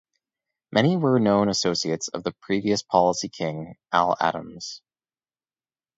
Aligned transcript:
Many 0.71 0.97
were 0.97 1.19
known 1.19 1.47
associates 1.47 2.07
of 2.07 2.23
the 2.23 2.31
previous 2.31 2.81
policy 2.81 3.29
king 3.29 3.75
Al 3.91 4.17
Adams. 4.19 4.81